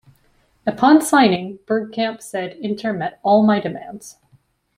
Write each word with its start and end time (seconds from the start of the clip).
Upon 0.65 0.99
signing, 1.03 1.59
Bergkamp 1.67 2.23
said 2.23 2.57
Inter 2.59 2.91
met 2.91 3.19
all 3.21 3.43
my 3.45 3.59
demands. 3.59 4.17